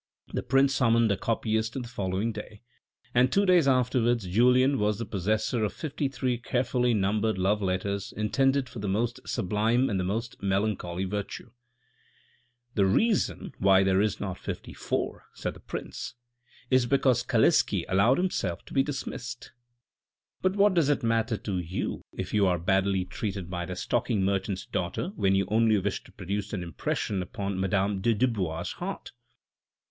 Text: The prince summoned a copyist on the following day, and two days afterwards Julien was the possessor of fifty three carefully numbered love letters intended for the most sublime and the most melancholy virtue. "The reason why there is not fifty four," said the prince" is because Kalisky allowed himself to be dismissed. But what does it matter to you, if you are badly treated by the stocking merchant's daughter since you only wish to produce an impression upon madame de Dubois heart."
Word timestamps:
The 0.33 0.41
prince 0.41 0.73
summoned 0.73 1.11
a 1.11 1.15
copyist 1.15 1.75
on 1.75 1.83
the 1.83 1.87
following 1.87 2.31
day, 2.31 2.63
and 3.13 3.31
two 3.31 3.45
days 3.45 3.67
afterwards 3.67 4.25
Julien 4.25 4.79
was 4.79 4.97
the 4.97 5.05
possessor 5.05 5.63
of 5.63 5.73
fifty 5.73 6.07
three 6.07 6.39
carefully 6.39 6.95
numbered 6.95 7.37
love 7.37 7.61
letters 7.61 8.11
intended 8.11 8.67
for 8.67 8.79
the 8.79 8.87
most 8.87 9.19
sublime 9.27 9.91
and 9.91 9.99
the 9.99 10.03
most 10.03 10.41
melancholy 10.41 11.05
virtue. 11.05 11.51
"The 12.73 12.87
reason 12.87 13.53
why 13.59 13.83
there 13.83 14.01
is 14.01 14.19
not 14.19 14.39
fifty 14.39 14.73
four," 14.73 15.25
said 15.35 15.53
the 15.53 15.59
prince" 15.59 16.15
is 16.71 16.87
because 16.87 17.23
Kalisky 17.23 17.85
allowed 17.87 18.17
himself 18.17 18.65
to 18.65 18.73
be 18.73 18.81
dismissed. 18.81 19.51
But 20.41 20.55
what 20.55 20.73
does 20.73 20.89
it 20.89 21.03
matter 21.03 21.37
to 21.37 21.59
you, 21.59 22.01
if 22.11 22.33
you 22.33 22.47
are 22.47 22.57
badly 22.57 23.05
treated 23.05 23.51
by 23.51 23.65
the 23.67 23.75
stocking 23.75 24.25
merchant's 24.25 24.65
daughter 24.65 25.11
since 25.21 25.35
you 25.35 25.45
only 25.49 25.77
wish 25.77 26.03
to 26.05 26.11
produce 26.11 26.53
an 26.53 26.63
impression 26.63 27.21
upon 27.21 27.59
madame 27.59 28.01
de 28.01 28.15
Dubois 28.15 28.71
heart." 28.77 29.11